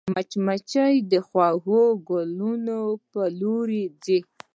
مچمچۍ 0.13 0.95
د 1.11 1.13
خوږو 1.27 1.83
ګلونو 2.09 2.81
پر 3.11 3.27
لور 3.39 3.69
ځي 4.03 4.19